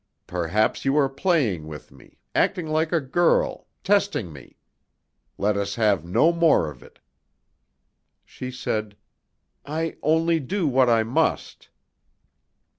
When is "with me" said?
1.67-2.17